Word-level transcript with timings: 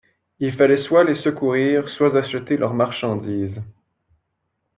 Il 0.39 0.51
fallait 0.55 0.77
soit 0.81 1.03
les 1.03 1.13
secourir, 1.15 1.87
soit 1.89 2.15
acheter 2.17 2.57
leurs 2.57 2.73
marchandises. 2.73 3.61